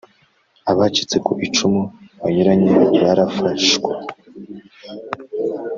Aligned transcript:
Abacitse 0.71 1.15
ku 1.25 1.31
icumu 1.47 1.81
banyuranye 2.21 2.73
barafashwa. 3.01 3.91